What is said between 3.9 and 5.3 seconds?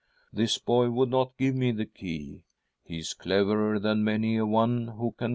many a one who can walk